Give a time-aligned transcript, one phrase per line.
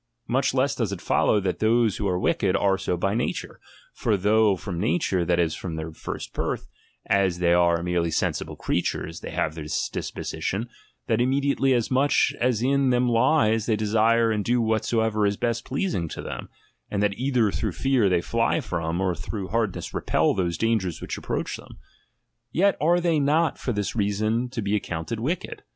[0.27, 3.59] Much less does it follow, that those who are wicked, are so by nature.
[3.93, 6.67] For though from nature, that is, from their first birth,
[7.05, 10.69] as they are merely sensible creatures, they have this disposition,
[11.05, 15.65] that immediately as much as in them lies they desire and do whatsoever is best
[15.65, 16.49] pleasing to them,
[16.89, 21.15] and that either through fear they fly from, or through hardness repel those dangers which
[21.15, 21.77] approach them;
[22.51, 25.61] yet are they not for this reason to be accounted wicked.